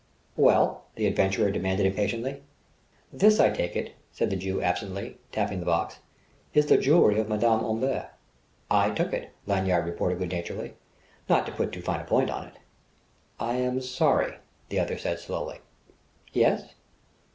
"Well?" 0.35 0.85
the 0.95 1.05
adventurer 1.05 1.51
demanded 1.51 1.85
impatiently. 1.85 2.41
"This, 3.13 3.39
I 3.39 3.51
take 3.51 3.75
it," 3.75 3.93
said 4.11 4.31
the 4.31 4.35
Jew 4.35 4.59
absently, 4.59 5.19
tapping 5.31 5.59
the 5.59 5.65
box, 5.67 5.99
"is 6.55 6.65
the 6.65 6.77
jewellery 6.79 7.19
of 7.19 7.29
Madame 7.29 7.63
Omber." 7.63 8.09
"I 8.71 8.89
took 8.95 9.13
it," 9.13 9.29
Lanyard 9.45 9.85
retorted 9.85 10.17
good 10.17 10.31
naturedly 10.31 10.73
"not 11.29 11.45
to 11.45 11.51
put 11.51 11.71
too 11.71 11.83
fine 11.83 11.99
a 11.99 12.03
point 12.03 12.31
upon 12.31 12.47
it!" 12.47 12.55
"I 13.39 13.57
am 13.57 13.79
sorry," 13.79 14.37
the 14.69 14.79
other 14.79 14.97
said 14.97 15.19
slowly. 15.19 15.59
"Yes?" 16.33 16.73